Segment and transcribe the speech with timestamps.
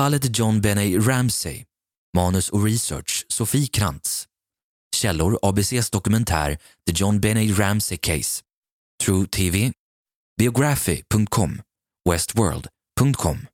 [0.00, 1.64] Fallet John Benny Ramsey.
[2.16, 4.26] Manus och research Sofie Krantz.
[4.96, 8.42] Källor ABCs dokumentär The John Benny Ramsey Case.
[9.04, 9.72] True TV.
[10.38, 11.60] Biography.com.
[12.10, 13.46] Westworld.com.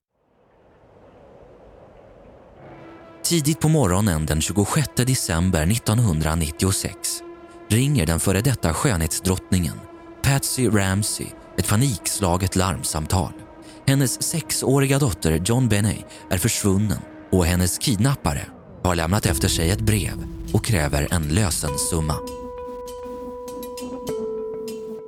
[3.25, 7.23] Tidigt på morgonen den 26 december 1996
[7.69, 9.81] ringer den före detta skönhetsdrottningen
[10.23, 11.27] Patsy Ramsey
[11.59, 13.46] ett panikslaget larmsamtal.
[13.89, 15.99] Hennes sexåriga dotter John Benney
[16.31, 16.99] är försvunnen
[17.31, 18.47] och hennes kidnappare
[18.83, 22.17] har lämnat efter sig ett brev och kräver en lösensumma.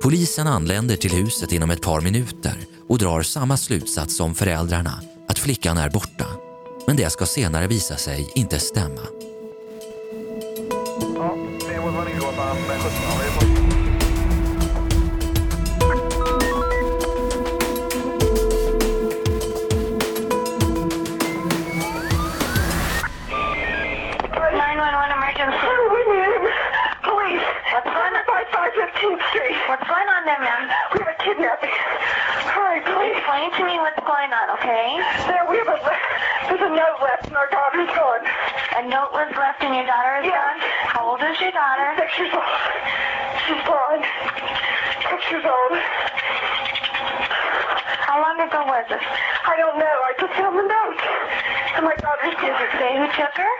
[0.03, 2.55] Polisen anländer till huset inom ett par minuter
[2.89, 6.25] och drar samma slutsats som föräldrarna, att flickan är borta.
[6.87, 9.01] Men det ska senare visa sig inte stämma.
[48.87, 49.01] Was?
[49.43, 49.97] I don't know.
[50.07, 50.99] I just found the note.
[51.75, 53.53] And my daughter's Does it say who took her?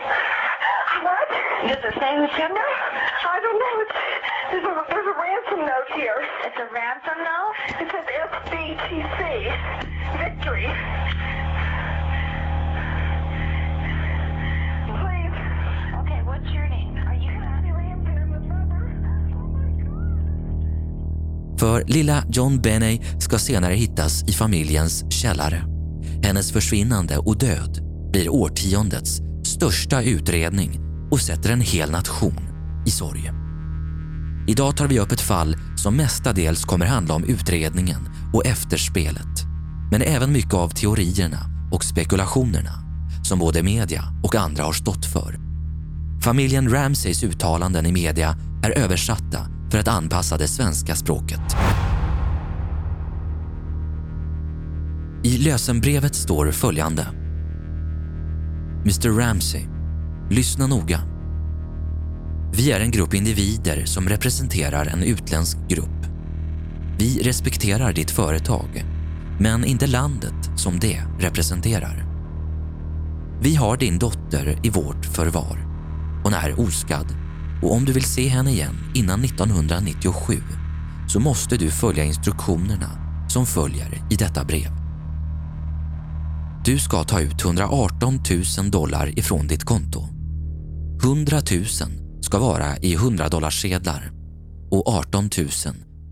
[1.03, 1.27] What?
[1.67, 2.69] Does it say who took her?
[3.27, 3.75] I don't know.
[3.83, 3.97] It's,
[4.51, 6.23] there's, a, there's a ransom note here.
[6.47, 7.53] It's a ransom note?
[7.83, 9.19] It says FBTC.
[10.19, 10.67] Victory.
[21.59, 25.63] För lilla John Benney ska senare hittas i familjens källare.
[26.23, 27.79] Hennes försvinnande och död
[28.11, 30.79] blir årtiondets största utredning
[31.11, 32.39] och sätter en hel nation
[32.87, 33.31] i sorg.
[34.47, 39.43] Idag tar vi upp ett fall som mestadels kommer handla om utredningen och efterspelet.
[39.91, 41.39] Men även mycket av teorierna
[41.71, 42.73] och spekulationerna
[43.23, 45.39] som både media och andra har stått för.
[46.23, 51.55] Familjen Ramsays uttalanden i media är översatta för att anpassa det svenska språket.
[55.23, 57.07] I lösenbrevet står följande.
[58.81, 59.65] Mr Ramsey,
[60.29, 61.01] lyssna noga.
[62.53, 66.05] Vi är en grupp individer som representerar en utländsk grupp.
[66.97, 68.85] Vi respekterar ditt företag,
[69.39, 72.05] men inte landet som det representerar.
[73.41, 75.57] Vi har din dotter i vårt förvar.
[76.23, 77.07] Hon är oskadd
[77.61, 80.33] och om du vill se henne igen innan 1997
[81.07, 82.89] så måste du följa instruktionerna
[83.29, 84.71] som följer i detta brev.
[86.65, 88.19] Du ska ta ut 118
[88.57, 90.07] 000 dollar ifrån ditt konto.
[91.03, 91.65] 100 000
[92.21, 94.11] ska vara i 100 dollarsedlar
[94.71, 95.47] och 18 000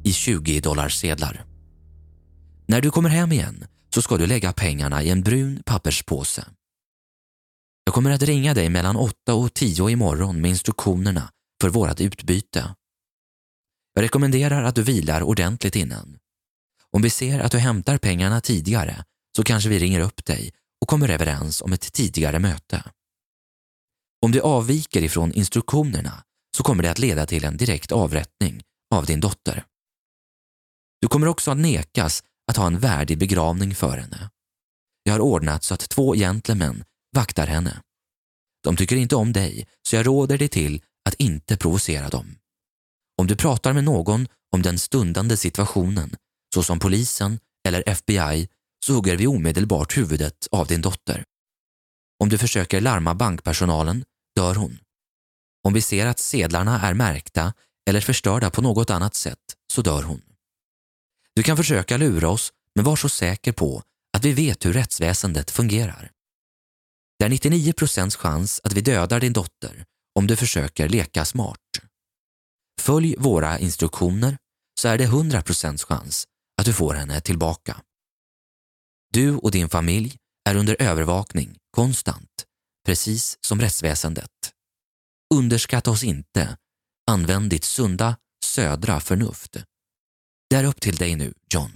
[0.04, 1.46] i 20 dollarsedlar.
[2.68, 3.66] När du kommer hem igen
[3.96, 6.46] så ska du lägga pengarna i en brun papperspåse.
[7.86, 11.30] Jag kommer att ringa dig mellan 8 och 10 imorgon med instruktionerna
[11.62, 12.76] för vårt utbyte.
[13.94, 16.20] Jag rekommenderar att du vilar ordentligt innan.
[16.92, 20.88] Om vi ser att du hämtar pengarna tidigare så kanske vi ringer upp dig och
[20.88, 22.84] kommer överens om ett tidigare möte.
[24.26, 26.24] Om du avviker ifrån instruktionerna
[26.58, 28.64] så kommer det att leda till en direkt avrättning
[28.96, 29.66] av din dotter.
[31.02, 34.30] Du kommer också att nekas att ha en värdig begravning för henne.
[35.04, 36.84] Jag har ordnat så att två gentlemän
[37.16, 37.82] vaktar henne.
[38.64, 42.38] De tycker inte om dig, så jag råder dig till att inte provocera dem.
[43.18, 46.16] Om du pratar med någon om den stundande situationen,
[46.54, 48.48] såsom polisen eller FBI,
[48.86, 51.24] så hugger vi omedelbart huvudet av din dotter.
[52.20, 54.04] Om du försöker larma bankpersonalen
[54.36, 54.80] dör hon.
[55.64, 57.54] Om vi ser att sedlarna är märkta
[57.90, 59.40] eller förstörda på något annat sätt
[59.74, 60.22] så dör hon.
[61.36, 63.84] Du kan försöka lura oss, men var så säker på
[64.18, 66.12] att vi vet hur rättsväsendet fungerar.
[67.20, 69.86] Det är 99 procents chans att vi dödar din dotter
[70.18, 71.60] om du försöker leka smart.
[72.82, 74.38] Följ våra instruktioner
[74.80, 76.24] så är det 100 procents chans
[76.60, 77.82] att du får henne tillbaka.
[79.14, 80.18] Du och din familj
[80.50, 82.46] är under övervakning konstant,
[82.86, 84.32] precis som rättsväsendet.
[85.34, 86.58] Underskatta oss inte.
[87.12, 89.58] Använd ditt sunda, södra förnuft.
[90.50, 91.72] Det är upp till dig nu, John.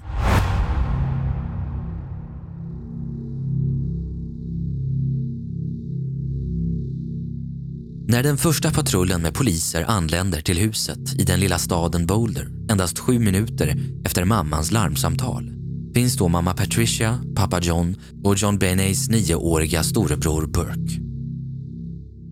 [8.07, 12.99] När den första patrullen med poliser anländer till huset i den lilla staden Boulder endast
[12.99, 15.51] sju minuter efter mammans larmsamtal
[15.93, 21.01] finns då mamma Patricia, pappa John och John Beneys nioåriga storebror Burke.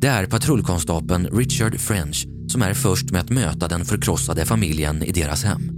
[0.01, 5.11] Det är patrullkonstapeln Richard French som är först med att möta den förkrossade familjen i
[5.11, 5.71] deras hem.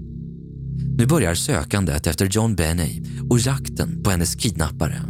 [0.98, 5.02] Nu börjar sökandet efter John Benny och jakten på hennes kidnappare.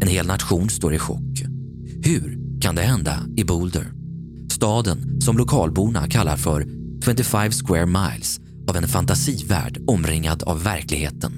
[0.00, 1.42] En hel nation står i chock.
[2.04, 3.92] Hur kan det hända i Boulder?
[4.52, 6.66] Staden som lokalborna kallar för
[7.04, 11.32] 25 square miles av en fantasivärld omringad av verkligheten.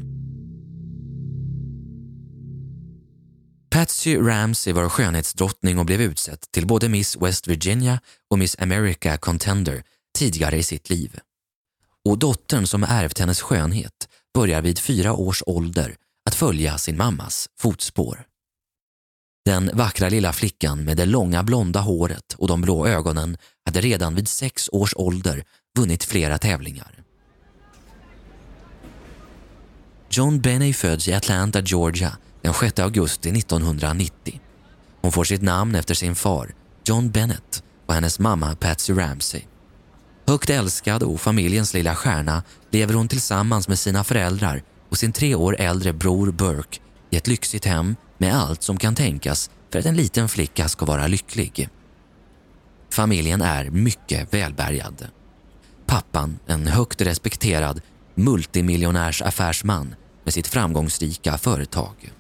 [3.71, 8.01] Patsy Ramsey var skönhetsdrottning och blev utsedd till både Miss West Virginia
[8.31, 9.83] och Miss America Contender
[10.19, 11.19] tidigare i sitt liv.
[12.05, 15.97] Och dottern som ärvt hennes skönhet börjar vid fyra års ålder
[16.29, 18.27] att följa sin mammas fotspår.
[19.47, 24.15] Den vackra lilla flickan med det långa blonda håret och de blå ögonen hade redan
[24.15, 25.45] vid sex års ålder
[25.79, 27.03] vunnit flera tävlingar.
[30.11, 34.41] John Benny föds i Atlanta, Georgia den 6 augusti 1990.
[35.03, 36.55] Hon får sitt namn efter sin far,
[36.85, 39.43] John Bennett, och hennes mamma Patsy Ramsey.
[40.27, 45.35] Högt älskad och familjens lilla stjärna lever hon tillsammans med sina föräldrar och sin tre
[45.35, 46.79] år äldre bror Burke
[47.11, 50.87] i ett lyxigt hem med allt som kan tänkas för att en liten flicka ska
[50.87, 51.69] vara lycklig.
[52.91, 55.09] Familjen är mycket välbärgad.
[55.87, 57.81] Pappan, en högt respekterad
[58.15, 62.13] multimiljonärsaffärsman med sitt framgångsrika företag.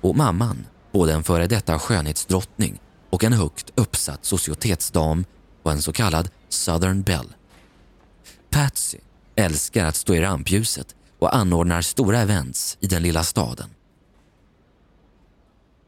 [0.00, 5.24] Och mamman, både en före detta skönhetsdrottning och en högt uppsatt societetsdam
[5.62, 7.28] och en så kallad Southern Belle.
[8.50, 8.98] Patsy
[9.36, 13.70] älskar att stå i rampljuset och anordnar stora events i den lilla staden.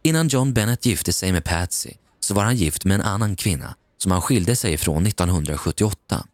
[0.05, 1.91] Innan John Bennett gifte sig med Patsy
[2.21, 6.27] så var han gift med en annan kvinna som han skilde sig ifrån 1978.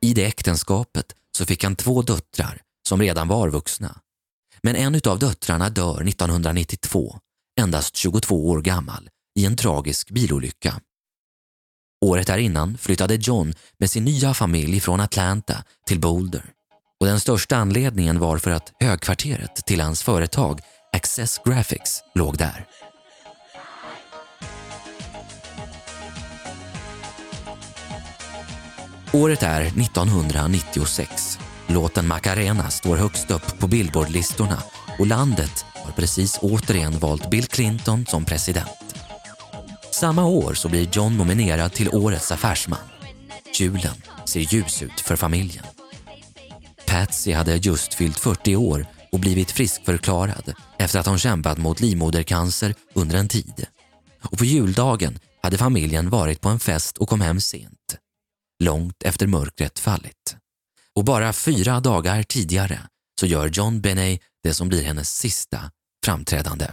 [0.00, 1.06] I det äktenskapet
[1.38, 4.00] så fick han två döttrar som redan var vuxna.
[4.62, 7.18] Men en av döttrarna dör 1992,
[7.60, 9.08] endast 22 år gammal,
[9.38, 10.80] i en tragisk bilolycka.
[12.04, 16.44] Året därinnan flyttade John med sin nya familj från Atlanta till Boulder.
[17.00, 20.60] Och den största anledningen var för att högkvarteret till hans företag
[20.92, 22.66] Access Graphics låg där.
[29.12, 31.38] Året är 1996.
[31.66, 34.62] Låten Macarena står högst upp på Billboardlistorna
[34.98, 38.96] och landet har precis återigen valt Bill Clinton som president.
[39.92, 42.78] Samma år så blir John nominerad till Årets affärsman.
[43.54, 45.64] Julen ser ljus ut för familjen.
[46.86, 52.74] Patsy hade just fyllt 40 år och blivit friskförklarad efter att hon kämpat mot livmodercancer
[52.94, 53.66] under en tid.
[54.22, 57.96] Och på juldagen hade familjen varit på en fest och kom hem sent.
[58.62, 60.36] Långt efter mörkret fallit.
[60.96, 62.78] Och bara fyra dagar tidigare
[63.20, 65.70] så gör John Benay det som blir hennes sista
[66.04, 66.66] framträdande.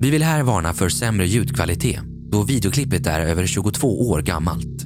[0.00, 2.00] Vi vill här varna för sämre ljudkvalitet
[2.30, 4.84] då videoklippet är över 22 år gammalt.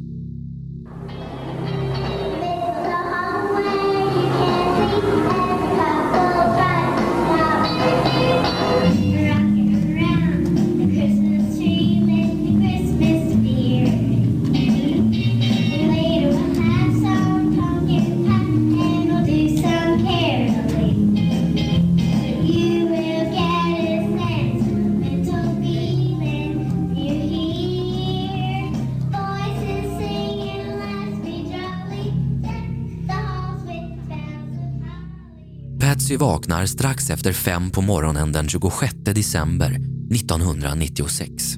[36.13, 41.55] Patsy vaknar strax efter fem på morgonen den 26 december 1996.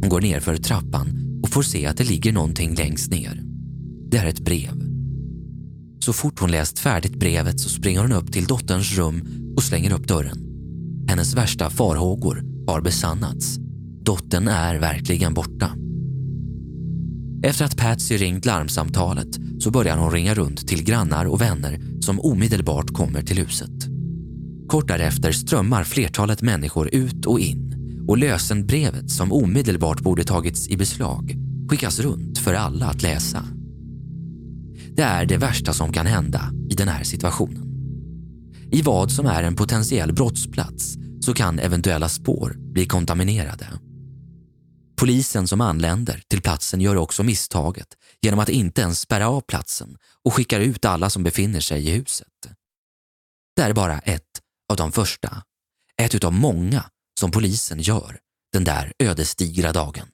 [0.00, 3.40] Hon går ner för trappan och får se att det ligger någonting längst ner.
[4.10, 4.82] Det är ett brev.
[6.00, 9.92] Så fort hon läst färdigt brevet så springer hon upp till dotterns rum och slänger
[9.92, 10.38] upp dörren.
[11.08, 13.56] Hennes värsta farhågor har besannats.
[14.04, 15.70] Dottern är verkligen borta.
[17.44, 22.20] Efter att Patsy ringt larmsamtalet så börjar hon ringa runt till grannar och vänner som
[22.20, 23.70] omedelbart kommer till huset.
[24.68, 27.72] Kort därefter strömmar flertalet människor ut och in
[28.08, 31.36] och lösenbrevet som omedelbart borde tagits i beslag
[31.70, 33.44] skickas runt för alla att läsa.
[34.96, 37.68] Det är det värsta som kan hända i den här situationen.
[38.70, 43.66] I vad som är en potentiell brottsplats så kan eventuella spår bli kontaminerade.
[45.02, 47.88] Polisen som anländer till platsen gör också misstaget
[48.20, 51.90] genom att inte ens spärra av platsen och skickar ut alla som befinner sig i
[51.90, 52.28] huset.
[53.56, 55.42] Det är bara ett av de första,
[55.96, 56.90] ett utav många
[57.20, 58.18] som polisen gör
[58.52, 60.08] den där ödesdigra dagen.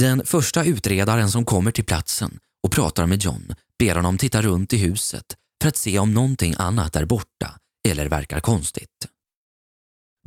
[0.00, 4.72] Den första utredaren som kommer till platsen och pratar med John ber honom titta runt
[4.72, 9.08] i huset för att se om någonting annat är borta eller verkar konstigt.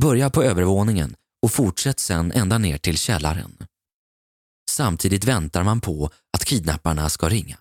[0.01, 3.57] Börja på övervåningen och fortsätt sen ända ner till källaren.
[4.69, 7.57] Samtidigt väntar man på att kidnapparna ska ringa.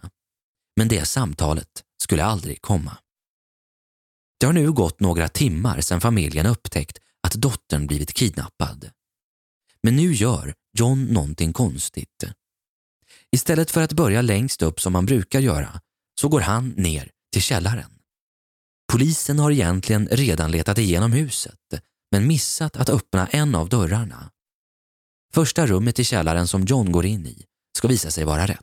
[0.76, 2.96] Men det samtalet skulle aldrig komma.
[4.40, 8.90] Det har nu gått några timmar sedan familjen upptäckt att dottern blivit kidnappad.
[9.82, 12.24] Men nu gör John någonting konstigt.
[13.32, 15.80] Istället för att börja längst upp som man brukar göra
[16.20, 17.90] så går han ner till källaren.
[18.92, 21.58] Polisen har egentligen redan letat igenom huset
[22.10, 24.30] men missat att öppna en av dörrarna.
[25.32, 27.44] Första rummet i källaren som John går in i
[27.78, 28.60] ska visa sig vara rätt.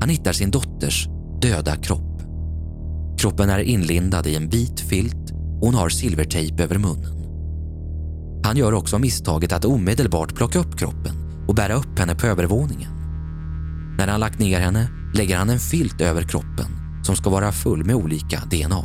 [0.00, 1.08] Han hittar sin dotters
[1.42, 2.22] döda kropp.
[3.18, 7.23] Kroppen är inlindad i en vit filt och hon har silvertejp över munnen.
[8.44, 11.12] Han gör också misstaget att omedelbart plocka upp kroppen
[11.48, 12.90] och bära upp henne på övervåningen.
[13.98, 16.66] När han lagt ner henne lägger han en filt över kroppen
[17.02, 18.84] som ska vara full med olika DNA.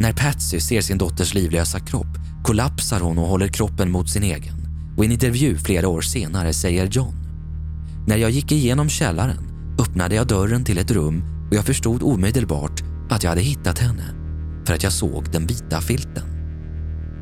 [0.00, 2.06] När Patsy ser sin dotters livlösa kropp
[2.44, 4.54] kollapsar hon och håller kroppen mot sin egen.
[4.96, 7.14] Och i en intervju flera år senare säger John
[8.06, 12.82] När jag gick igenom källaren öppnade jag dörren till ett rum och jag förstod omedelbart
[13.10, 14.04] att jag hade hittat henne
[14.66, 16.35] för att jag såg den vita filten.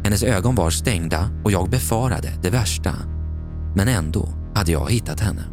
[0.04, 2.94] Hennes ögon var stängda och jag befarade det värsta.
[3.74, 5.44] Men ändå hade jag hittat henne.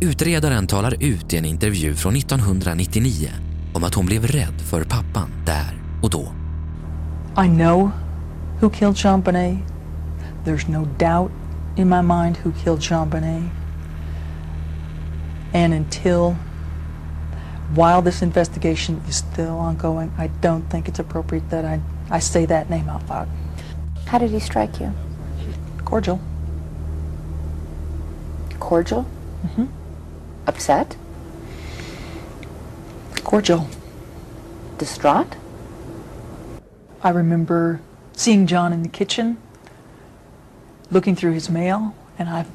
[0.00, 3.30] Utredaren talar ut i en intervju från 1999
[3.74, 6.32] om att hon blev rädd för pappan där och då.
[7.44, 7.90] I know
[8.60, 9.58] who killed Champagne.
[10.44, 11.32] There's no doubt
[11.76, 13.50] in my mind who killed Champagne.
[15.54, 16.36] And until,
[17.76, 21.80] while this investigation is still ongoing, I don't think it's appropriate that I,
[22.16, 23.28] I say that name out loud.
[24.10, 24.92] How did he strike you?
[25.84, 26.20] Cordial.
[28.58, 29.06] Cordial?
[29.46, 29.66] Mm-hmm.
[30.48, 30.96] Upset?
[33.22, 33.68] Cordial.
[34.78, 35.36] Distraught?
[37.04, 37.80] I remember
[38.12, 39.36] seeing John in the kitchen,
[40.90, 42.46] looking through his mail, and I,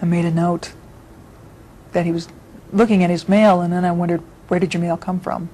[0.00, 0.72] I made a note
[1.92, 2.26] that he was
[2.72, 5.50] looking at his mail, and then I wondered, where did your mail come from?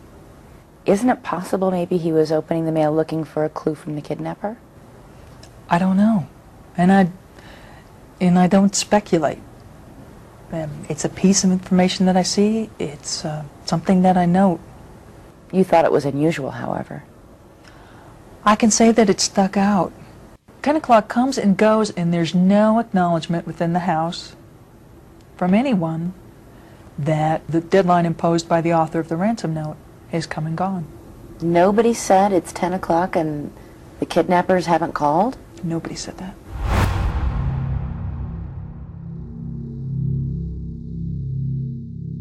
[0.84, 4.00] Isn't it possible maybe he was opening the mail looking for a clue from the
[4.00, 4.56] kidnapper?
[5.68, 6.26] I don't know,
[6.76, 7.10] and I,
[8.20, 9.38] and I don't speculate.
[10.50, 12.68] Um, it's a piece of information that I see.
[12.78, 14.60] It's uh, something that I note.
[15.52, 17.04] You thought it was unusual, however.
[18.44, 19.92] I can say that it stuck out.
[20.62, 24.34] 10 o'clock comes and goes, and there's no acknowledgement within the House
[25.36, 26.12] from anyone
[26.98, 29.76] that the deadline imposed by the author of the ransom note
[30.12, 30.84] is come and gone.
[31.40, 33.50] Nobody said it's 10 o'clock and
[33.98, 35.36] the kidnappers haven't called?
[35.62, 36.34] Nobody said that.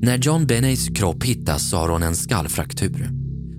[0.03, 3.09] När John Benneys kropp hittas så har hon en skallfraktur.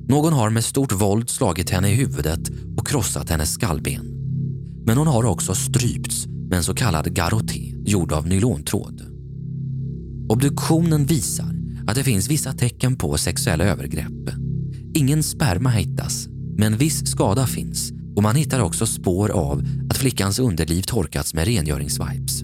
[0.09, 4.07] Någon har med stort våld slagit henne i huvudet och krossat hennes skallben.
[4.87, 9.03] Men hon har också strypts med en så kallad garroté gjord av nylontråd.
[10.29, 11.52] Obduktionen visar
[11.87, 14.31] att det finns vissa tecken på sexuella övergrepp.
[14.95, 20.39] Ingen sperma hittas, men viss skada finns och man hittar också spår av att flickans
[20.39, 22.43] underliv torkats med rengöringswipes.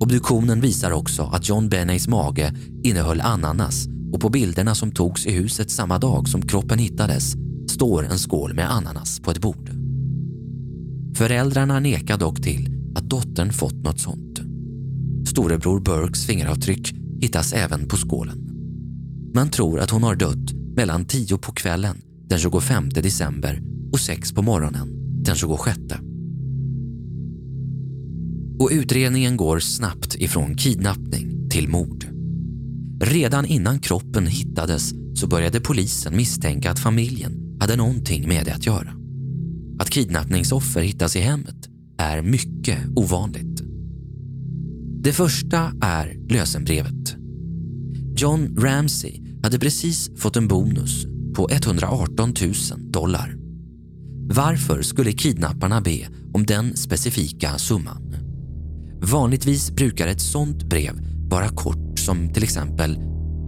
[0.00, 5.32] Obduktionen visar också att John Benneys mage innehöll ananas och på bilderna som togs i
[5.32, 7.34] huset samma dag som kroppen hittades
[7.70, 9.70] står en skål med ananas på ett bord.
[11.16, 14.40] Föräldrarna nekar dock till att dottern fått något sånt.
[15.28, 18.38] Storebror Burkes fingeravtryck hittas även på skålen.
[19.34, 21.96] Man tror att hon har dött mellan 10 på kvällen
[22.28, 23.62] den 25 december
[23.92, 24.88] och 6 på morgonen
[25.24, 25.78] den 26.
[28.58, 32.06] Och utredningen går snabbt ifrån kidnappning till mord.
[33.00, 38.66] Redan innan kroppen hittades så började polisen misstänka att familjen hade någonting med det att
[38.66, 38.94] göra.
[39.78, 43.63] Att kidnappningsoffer hittas i hemmet är mycket ovanligt.
[45.04, 47.16] Det första är lösenbrevet.
[48.16, 51.06] John Ramsey hade precis fått en bonus
[51.36, 52.54] på 118 000
[52.92, 53.34] dollar.
[54.34, 58.16] Varför skulle kidnapparna be om den specifika summan?
[59.02, 60.92] Vanligtvis brukar ett sånt brev
[61.30, 62.98] vara kort som till exempel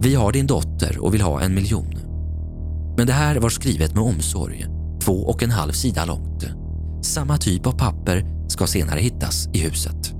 [0.01, 1.93] “Vi har din dotter och vill ha en miljon”.
[2.97, 4.65] Men det här var skrivet med omsorg,
[5.01, 6.45] två och en halv sida långt.
[7.03, 10.16] Samma typ av papper ska senare hittas i huset.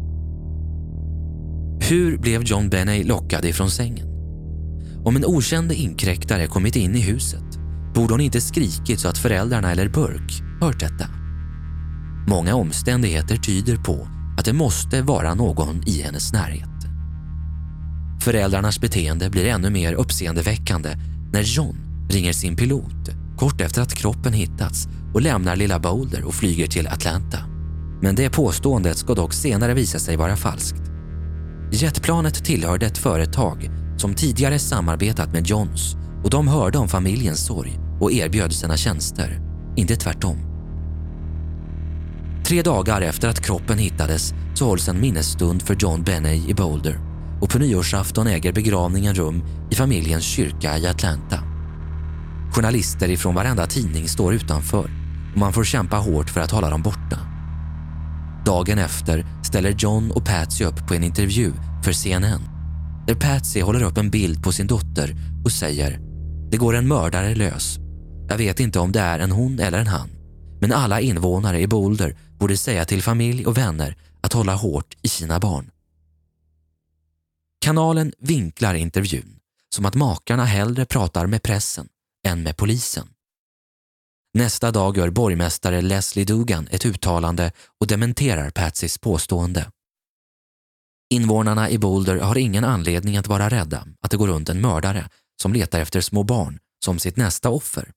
[1.90, 4.08] Hur blev John Benney lockad ifrån sängen?
[5.06, 7.60] Om en okänd inkräktare kommit in i huset
[7.96, 11.06] borde hon inte skrikit så att föräldrarna eller Burke hört detta.
[12.28, 16.70] Många omständigheter tyder på att det måste vara någon i hennes närhet.
[18.22, 20.90] Föräldrarnas beteende blir ännu mer uppseendeväckande
[21.34, 21.78] när John
[22.10, 26.88] ringer sin pilot kort efter att kroppen hittats och lämnar lilla Boulder och flyger till
[26.88, 27.38] Atlanta.
[28.02, 30.87] Men det påståendet ska dock senare visa sig vara falskt.
[31.72, 37.80] Jetplanet tillhörde ett företag som tidigare samarbetat med Johns och de hörde om familjens sorg
[38.00, 39.40] och erbjöd sina tjänster,
[39.76, 40.38] inte tvärtom.
[42.46, 47.00] Tre dagar efter att kroppen hittades så hålls en minnesstund för John Benney i Boulder
[47.42, 51.40] och på nyårsafton äger begravningen rum i familjens kyrka i Atlanta.
[52.56, 54.90] Journalister ifrån varenda tidning står utanför
[55.34, 57.20] och man får kämpa hårt för att hålla dem borta.
[58.46, 62.42] Dagen efter ställer John och Patsy upp på en intervju för CNN
[63.08, 66.00] där Patsy håller upp en bild på sin dotter och säger
[66.52, 67.78] “Det går en mördare lös.
[68.30, 70.10] Jag vet inte om det är en hon eller en han,
[70.62, 75.08] men alla invånare i Boulder borde säga till familj och vänner att hålla hårt i
[75.08, 75.72] sina barn.”
[77.62, 79.40] Kanalen vinklar intervjun
[79.76, 81.88] som att makarna hellre pratar med pressen
[82.28, 83.08] än med polisen.
[84.38, 89.72] Nästa dag gör borgmästare Leslie Dugan ett uttalande och dementerar Patsys påstående.
[91.10, 95.10] Invånarna i Boulder har ingen anledning att vara rädda att det går runt en mördare
[95.42, 97.92] som letar efter små barn som sitt nästa offer.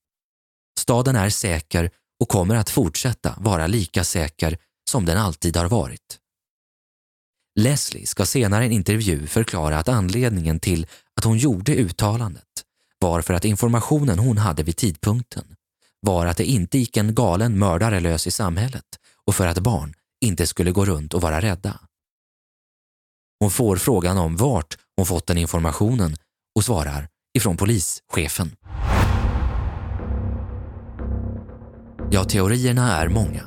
[0.78, 4.59] Staden är säker och kommer att fortsätta vara lika säker
[4.90, 6.18] som den alltid har varit.
[7.61, 12.64] Leslie ska senare i en intervju förklara att anledningen till att hon gjorde uttalandet
[12.99, 15.56] var för att informationen hon hade vid tidpunkten
[16.00, 18.85] var att det inte gick en galen mördare lös i samhället
[19.26, 21.80] och för att barn inte skulle gå runt och vara rädda.
[23.40, 26.16] Hon får frågan om vart hon fått den informationen
[26.57, 28.57] och svarar ifrån polischefen.
[32.11, 33.42] Ja, teorierna är många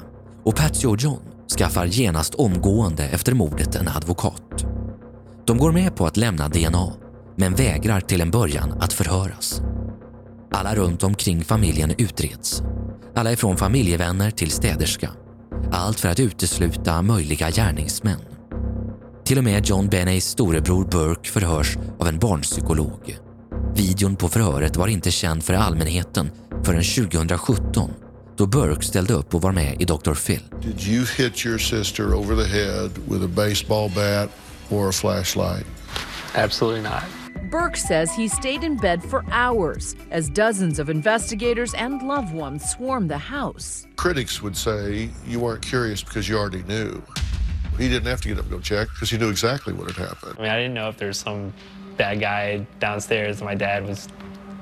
[0.46, 1.22] och Patsy och John
[1.58, 4.66] skaffar genast omgående efter mordet en advokat.
[5.46, 6.94] De går med på att lämna DNA
[7.38, 9.62] men vägrar till en början att förhöras.
[10.54, 12.64] Alla runt omkring familjen utreds.
[13.16, 15.10] Alla ifrån familjevänner till städerska.
[15.72, 18.20] Allt för att utesluta möjliga gärningsmän.
[19.26, 23.18] Till och med John Benneys storebror Burke förhörs av en barnpsykolog.
[23.76, 26.32] Videon på förhöret var inte känd för allmänheten
[26.64, 27.92] förrän 2017
[28.38, 30.14] då Burke ställde upp och var med i Dr.
[30.14, 30.44] Phil.
[30.62, 34.30] Did you hit your sister over the head with a baseball bat
[34.70, 35.66] or a flashlight?
[36.36, 37.23] Absolutely not.
[37.54, 42.68] Burke says he stayed in bed for hours as dozens of investigators and loved ones
[42.68, 43.86] swarmed the house.
[43.96, 47.00] Critics would say you weren't curious because you already knew.
[47.78, 50.04] He didn't have to get up and go check because he knew exactly what had
[50.04, 50.38] happened.
[50.40, 51.54] I mean, I didn't know if there's some
[51.96, 54.08] bad guy downstairs and my dad was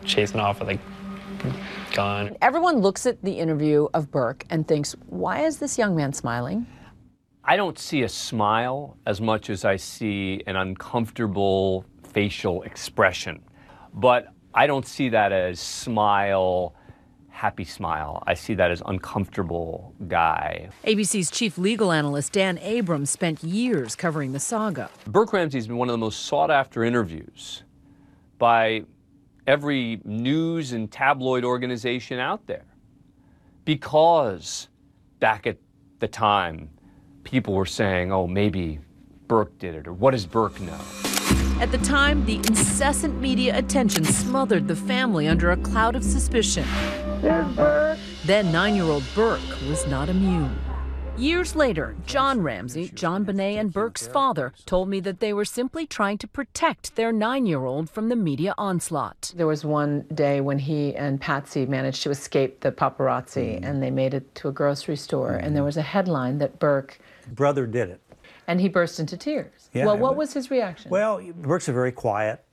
[0.03, 0.79] chasing off with a
[1.93, 2.35] gun.
[2.41, 6.67] Everyone looks at the interview of Burke and thinks, why is this young man smiling?
[7.45, 13.41] I don't see a smile as much as I see an uncomfortable facial expression.
[13.93, 16.75] But I don't see that as smile,
[17.29, 18.23] happy smile.
[18.27, 20.69] I see that as uncomfortable guy.
[20.85, 24.89] ABC's chief legal analyst Dan Abrams spent years covering the saga.
[25.07, 27.63] Burke Ramsey's been one of the most sought after interviews
[28.37, 28.83] by
[29.47, 32.65] every news and tabloid organization out there
[33.65, 34.67] because
[35.19, 35.57] back at
[35.99, 36.69] the time,
[37.23, 38.79] people were saying, oh, maybe
[39.27, 40.79] Burke did it, or what does Burke know?
[41.61, 46.65] At the time, the incessant media attention smothered the family under a cloud of suspicion.
[48.25, 50.57] Then nine year old Burke was not immune.
[51.19, 55.85] Years later, John Ramsey, John Bonet, and Burke's father told me that they were simply
[55.85, 59.31] trying to protect their nine year old from the media onslaught.
[59.35, 63.63] There was one day when he and Patsy managed to escape the paparazzi mm.
[63.63, 65.67] and they made it to a grocery store and there mm.
[65.67, 66.97] was a headline that Burke
[67.27, 68.01] Brother did it.
[68.47, 69.60] and he burst into tears.
[69.73, 70.91] Yeah, well, what but- was his reaction?
[70.91, 72.43] Well, Burke's a very quiet,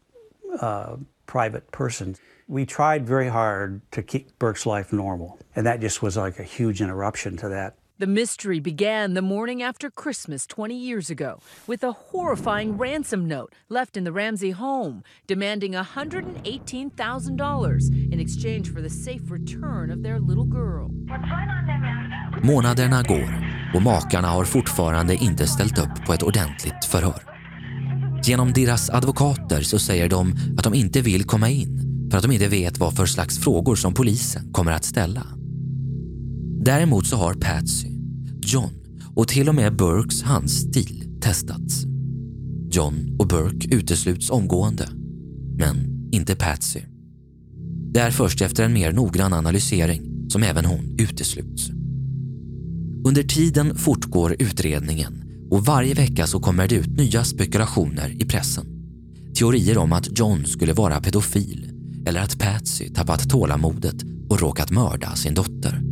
[0.61, 2.17] uh, private person.
[2.47, 6.43] We tried very hard to keep Burke's life normal, and that just was like a
[6.45, 7.75] huge interruption to that.
[7.99, 13.53] The mystery began the morning after Christmas 20 years ago with a horrifying ransom note
[13.69, 20.21] left in the Ramsey home demanding $118,000 in exchange for the safe return of their
[20.21, 20.91] little girl.
[22.45, 23.27] Månaderna går
[23.75, 27.23] och makarna har fortfarande inte ställt upp på ett ordentligt förhör.
[28.25, 32.33] Genom deras advokater så säger de att de inte vill komma in för att de
[32.33, 35.27] inte vet vad för slags frågor som polisen kommer att ställa.
[36.61, 37.89] Däremot så har Patsy,
[38.43, 38.71] John
[39.15, 41.85] och till och med Burkes handstil testats.
[42.71, 44.89] John och Burke utesluts omgående.
[45.59, 46.81] Men inte Patsy.
[47.93, 51.78] Det är först efter en mer noggrann analysering som även hon utesluts.
[53.09, 58.67] Under tiden fortgår utredningen och varje vecka så kommer det ut nya spekulationer i pressen.
[59.39, 61.71] Teorier om att John skulle vara pedofil
[62.07, 63.95] eller att Patsy tappat tålamodet
[64.29, 65.83] och råkat mörda sin dotter.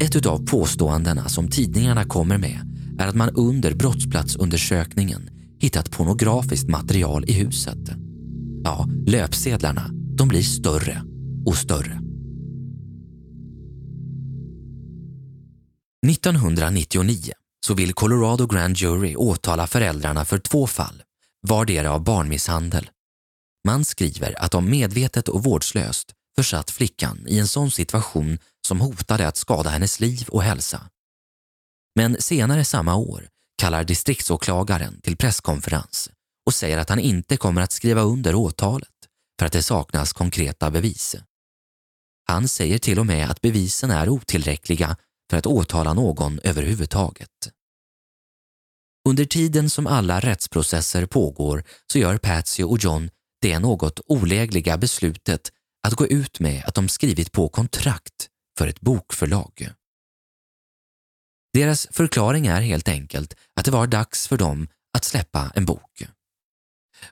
[0.00, 2.60] Ett av påståendena som tidningarna kommer med
[2.98, 7.90] är att man under brottsplatsundersökningen hittat pornografiskt material i huset.
[8.64, 11.02] Ja, löpsedlarna, de blir större
[11.46, 12.03] och större.
[16.10, 17.32] 1999
[17.66, 21.02] så vill Colorado Grand Jury åtala föräldrarna för två fall,
[21.46, 22.90] vardera av barnmisshandel.
[23.66, 29.28] Man skriver att de medvetet och vårdslöst försatt flickan i en sån situation som hotade
[29.28, 30.80] att skada hennes liv och hälsa.
[31.94, 33.28] Men senare samma år
[33.62, 36.10] kallar distriktsåklagaren till presskonferens
[36.46, 38.88] och säger att han inte kommer att skriva under åtalet
[39.38, 41.16] för att det saknas konkreta bevis.
[42.26, 44.96] Han säger till och med att bevisen är otillräckliga
[45.34, 47.52] för att åtala någon överhuvudtaget.
[49.08, 55.52] Under tiden som alla rättsprocesser pågår så gör Patsy och John det något olägliga beslutet
[55.86, 59.70] att gå ut med att de skrivit på kontrakt för ett bokförlag.
[61.52, 66.06] Deras förklaring är helt enkelt att det var dags för dem att släppa en bok.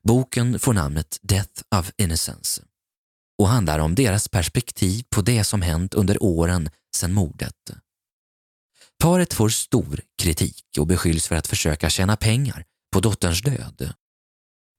[0.02, 2.62] Boken får namnet Death of Innocence
[3.38, 7.81] och handlar om deras perspektiv på det som hänt under åren sedan mordet.
[9.02, 13.92] Paret får stor kritik och beskylls för att försöka tjäna pengar på dotterns död.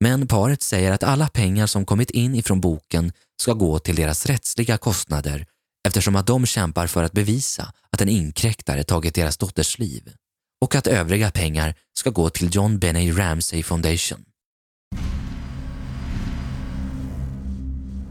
[0.03, 4.25] Men paret säger att alla pengar som kommit in ifrån boken ska gå till deras
[4.25, 5.45] rättsliga kostnader
[5.87, 10.13] eftersom att de kämpar för att bevisa att en inkräktare tagit deras dotters liv
[10.61, 14.25] och att övriga pengar ska gå till John Benny Ramsey Foundation.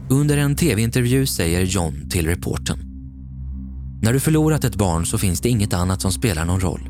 [0.09, 2.92] Under en tv-intervju säger John till reporten
[4.03, 6.89] när du förlorat ett barn så finns det inget annat som spelar någon roll.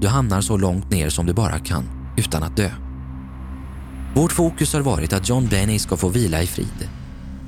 [0.00, 1.84] Du hamnar så långt ner som du bara kan,
[2.16, 2.70] utan att dö.
[4.14, 6.88] Vårt fokus har varit att John Benny ska få vila i frid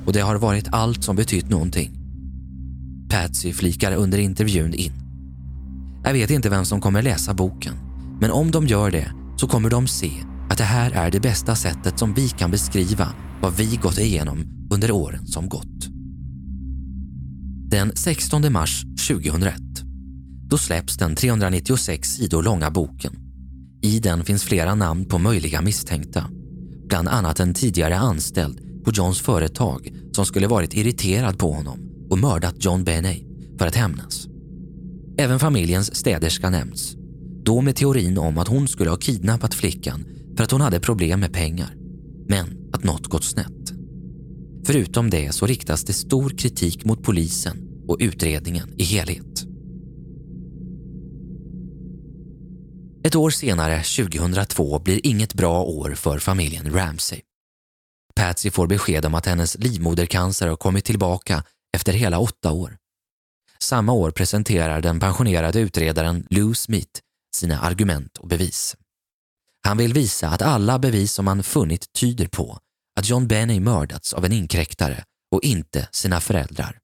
[0.05, 1.91] och det har varit allt som betytt någonting.
[3.09, 4.93] Patsy flikar under intervjun in.
[6.03, 7.73] Jag vet inte vem som kommer läsa boken,
[8.19, 10.11] men om de gör det så kommer de se
[10.49, 13.07] att det här är det bästa sättet som vi kan beskriva
[13.41, 15.94] vad vi gått igenom under åren som gått.
[17.69, 19.55] Den 16 mars 2001
[20.49, 23.15] då släpps den 396 sidor långa boken.
[23.81, 26.29] I den finns flera namn på möjliga misstänkta.
[26.87, 32.19] Bland annat en tidigare anställd på Johns företag som skulle varit irriterad på honom och
[32.19, 33.23] mördat John Benney
[33.59, 34.27] för att hämnas.
[35.17, 36.95] Även familjens städerska nämns.
[37.45, 40.05] Då med teorin om att hon skulle ha kidnappat flickan
[40.37, 41.75] för att hon hade problem med pengar.
[42.27, 43.64] Men att något gått snett.
[44.65, 49.45] Förutom det så riktas det stor kritik mot polisen och utredningen i helhet.
[53.03, 57.21] Ett år senare, 2002, blir inget bra år för familjen Ramsey.
[58.15, 61.43] Patsy får besked om att hennes livmodercancer har kommit tillbaka
[61.75, 62.77] efter hela åtta år.
[63.59, 66.99] Samma år presenterar den pensionerade utredaren Lou Smith
[67.35, 68.75] sina argument och bevis.
[69.63, 72.59] Han vill visa att alla bevis som han funnit tyder på
[72.95, 76.79] att John Benny mördats av en inkräktare och inte sina föräldrar.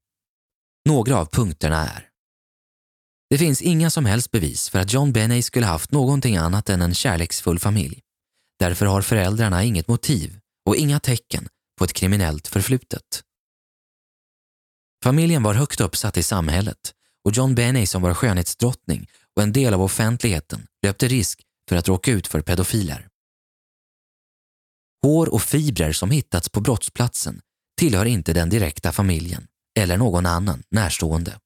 [0.88, 2.08] Några av punkterna är
[3.30, 6.82] Det finns inga som helst bevis för att John Benny skulle haft någonting annat än
[6.82, 8.00] en kärleksfull familj.
[8.58, 11.48] Därför har föräldrarna inget motiv och inga tecken
[11.78, 13.22] på ett kriminellt förflutet.
[15.04, 16.94] Familjen var högt uppsatt i samhället
[17.24, 21.88] och John Benny som var skönhetsdrottning och en del av offentligheten löpte risk för att
[21.88, 23.08] råka ut för pedofiler.
[25.02, 27.40] Hår och fibrer som hittats på brottsplatsen
[27.78, 29.46] tillhör inte den direkta familjen
[29.78, 31.38] eller någon annan närstående.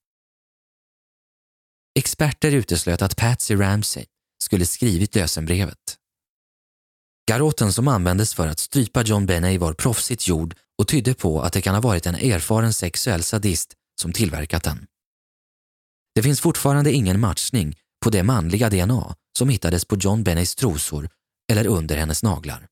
[1.99, 4.05] Experter uteslöt att Patsy Ramsey
[4.43, 5.97] skulle skrivit lösenbrevet.
[7.29, 11.53] Garoten som användes för att strypa John Benney var proffsigt gjord och tydde på att
[11.53, 14.87] det kan ha varit en erfaren sexuell sadist som tillverkat den.
[16.15, 21.09] Det finns fortfarande ingen matchning på det manliga DNA som hittades på John Benneys trosor
[21.53, 22.69] eller under hennes naglar.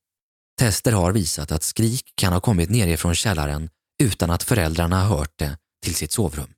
[0.58, 3.68] Tester har visat att skrik kan ha kommit nerifrån källaren
[4.02, 6.54] utan att föräldrarna har hört det till sitt sovrum.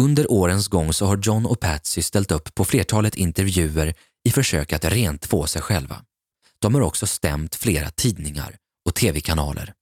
[0.00, 3.94] Under årens gång så har John och Patsy ställt upp på flertalet intervjuer
[4.24, 6.02] i försök att rent få sig själva.
[6.58, 9.74] De har också stämt flera tidningar och tv-kanaler.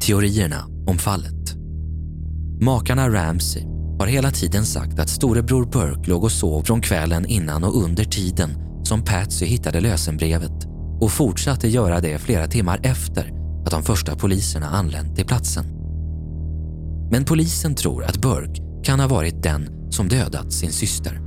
[0.00, 1.63] Teorierna om fallet.
[2.64, 3.62] Makarna Ramsey
[3.98, 8.04] har hela tiden sagt att storebror Burke låg och sov från kvällen innan och under
[8.04, 8.50] tiden
[8.84, 10.66] som Patsy hittade lösenbrevet
[11.00, 13.32] och fortsatte göra det flera timmar efter
[13.64, 15.64] att de första poliserna anlänt till platsen.
[17.10, 21.20] Men polisen tror att Burke kan ha varit den som dödat sin syster.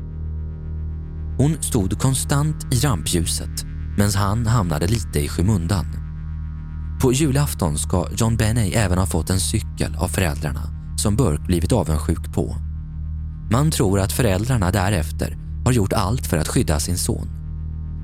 [1.37, 3.65] Hon stod konstant i rampljuset
[3.97, 5.85] medan han hamnade lite i skymundan.
[7.01, 11.71] På julafton ska John Benney även ha fått en cykel av föräldrarna som Burke blivit
[11.71, 12.55] avundsjuk på.
[13.51, 17.29] Man tror att föräldrarna därefter har gjort allt för att skydda sin son.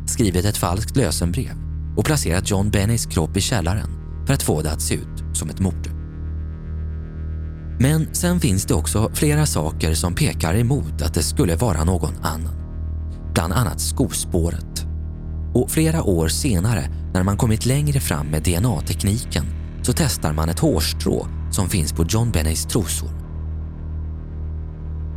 [0.07, 1.53] Skrivit ett falskt lösenbrev
[1.97, 3.89] och placerat John Bennys kropp i källaren
[4.27, 5.89] för att få det att se ut som ett mord.
[7.79, 12.13] Men sen finns det också flera saker som pekar emot att det skulle vara någon
[12.21, 12.55] annan.
[13.33, 14.85] Bland annat skospåret.
[15.53, 19.45] Och flera år senare, när man kommit längre fram med DNA-tekniken,
[19.81, 23.09] så testar man ett hårstrå som finns på John Benneys trosor.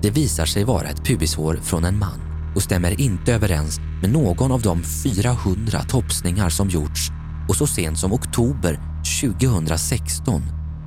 [0.03, 2.21] Det visar sig vara ett pubishår från en man
[2.55, 7.11] och stämmer inte överens med någon av de 400 topsningar som gjorts
[7.49, 8.81] och så sent som oktober
[9.23, 10.43] 2016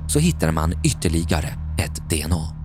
[0.08, 2.56] så hittar man ytterligare ett DNA.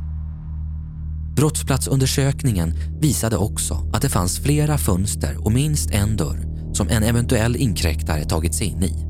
[1.36, 7.56] Brottsplatsundersökningen visade också att det fanns flera fönster och minst en dörr som en eventuell
[7.56, 9.06] inkräktare tagit sig in i.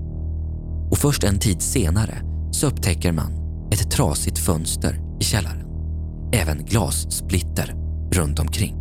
[0.91, 3.44] Och först en tid senare så upptäcker man
[3.81, 5.65] ett trasigt fönster i källaren.
[6.33, 7.75] Även glassplitter
[8.11, 8.75] runt omkring.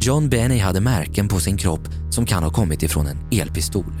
[0.00, 3.92] John Benny hade märken på sin kropp som kan ha kommit ifrån en elpistol.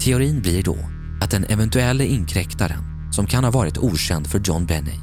[0.00, 0.76] Teorin blir då
[1.22, 4.98] att den eventuella inkräktaren, som kan ha varit okänd för John Benny,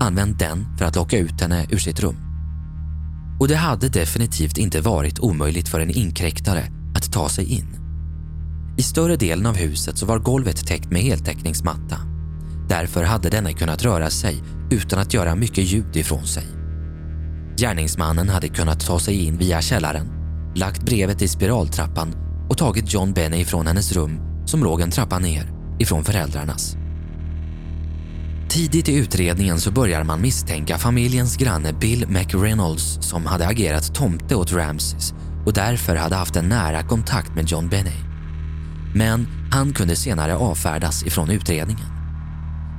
[0.00, 2.16] använt den för att locka ut henne ur sitt rum.
[3.40, 7.81] Och det hade definitivt inte varit omöjligt för en inkräktare att ta sig in.
[8.82, 11.96] I större delen av huset så var golvet täckt med heltäckningsmatta.
[12.68, 16.46] Därför hade denne kunnat röra sig utan att göra mycket ljud ifrån sig.
[17.56, 20.06] Gärningsmannen hade kunnat ta sig in via källaren,
[20.56, 22.14] lagt brevet i spiraltrappan
[22.50, 26.76] och tagit John Benny ifrån hennes rum som låg en trappa ner ifrån föräldrarnas.
[28.48, 34.34] Tidigt i utredningen så börjar man misstänka familjens granne Bill McReynolds som hade agerat tomte
[34.34, 35.14] åt Ramses
[35.46, 38.11] och därför hade haft en nära kontakt med John Benny.
[38.94, 41.86] Men han kunde senare avfärdas ifrån utredningen.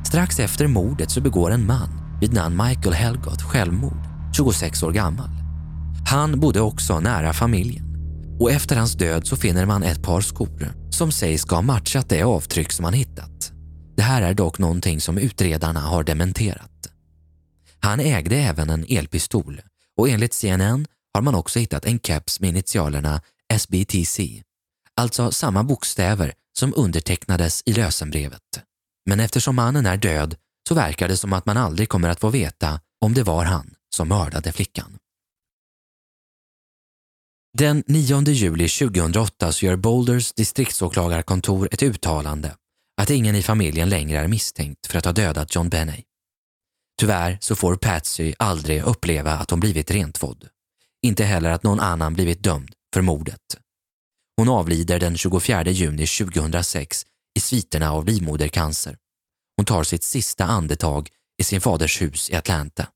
[0.06, 1.90] Strax efter mordet så begår en man
[2.22, 5.30] vid namn Michael Helgott självmord, 26 år gammal.
[6.06, 7.86] Han bodde också nära familjen
[8.40, 12.10] och efter hans död så finner man ett par skor som sägs ska ha matchat
[12.10, 13.52] det avtryck som man hittat.
[13.96, 16.72] Det här är dock någonting som utredarna har dementerat.
[17.80, 19.62] Han ägde även en elpistol
[19.98, 23.22] och enligt CNN har man också hittat en keps med initialerna
[23.54, 24.20] SBTC,
[24.98, 28.64] alltså samma bokstäver som undertecknades i lösenbrevet.
[29.06, 30.36] Men eftersom mannen är död
[30.68, 33.76] så verkar det som att man aldrig kommer att få veta om det var han
[33.96, 34.98] som mördade flickan.
[37.58, 42.56] Den 9 juli 2008 så gör Boulders distriktsåklagarkontor ett uttalande
[43.02, 46.04] att ingen i familjen längre är misstänkt för att ha dödat John Benney.
[47.00, 50.48] Tyvärr så får Patsy aldrig uppleva att hon blivit rentvådd.
[51.02, 53.40] Inte heller att någon annan blivit dömd för mordet.
[54.38, 58.98] Hon avlider den 24 juni 2006 i sviterna av livmodercancer.
[59.58, 62.88] Hon tar sitt sista andetag i sin faders hus i Atlanta.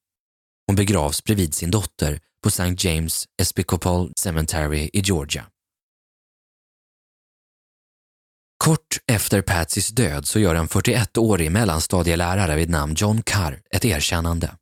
[0.67, 2.75] Hon begravs bredvid sin dotter på St.
[2.77, 5.45] James Episcopal Cemetery i Georgia.
[8.57, 14.57] Kort efter Patsys död så gör en 41-årig mellanstadielärare vid namn John Carr ett erkännande.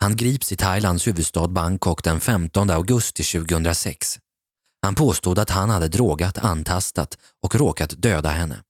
[0.00, 4.18] Han grips i Thailands huvudstad Bangkok den 15 augusti 2006.
[4.82, 8.62] Han påstod att han hade drogat, antastat och råkat döda henne.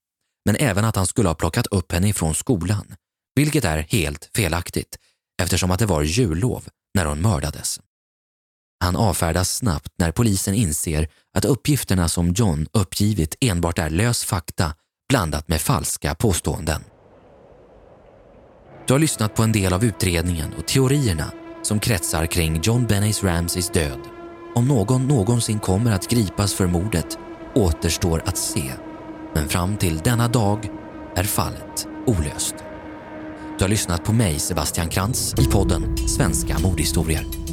[0.44, 2.94] Men även att han skulle ha plockat upp henne ifrån skolan,
[3.34, 4.98] vilket är helt felaktigt
[5.42, 7.80] eftersom att det var jullov när hon mördades.
[8.84, 14.74] Han avfärdas snabbt när polisen inser att uppgifterna som John uppgivit enbart är lös fakta
[15.08, 16.84] blandat med falska påståenden.
[18.86, 23.24] Du har lyssnat på en del av utredningen och teorierna som kretsar kring John Bennys
[23.24, 24.17] Ramsays död.
[24.58, 27.18] Om någon någonsin kommer att gripas för mordet
[27.54, 28.72] återstår att se.
[29.34, 30.68] Men fram till denna dag
[31.16, 32.54] är fallet olöst.
[33.58, 37.47] Du har lyssnat på mig, Sebastian Krantz, i podden Svenska mordhistorier.